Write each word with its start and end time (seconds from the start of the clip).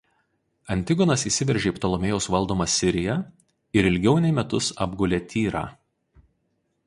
Antigonas 0.75 1.25
įsiveržė 1.29 1.71
į 1.73 1.73
Ptolemėjaus 1.75 2.29
valdomą 2.35 2.67
Siriją 2.77 3.17
ir 3.81 3.89
ilgiau 3.91 4.17
nei 4.23 4.33
metus 4.39 4.71
apgulė 4.87 5.21
Tyrą. 5.35 5.65